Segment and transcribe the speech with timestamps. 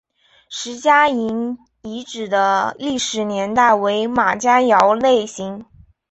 [0.49, 5.63] 石家营遗址的历史年代为马家窑类型。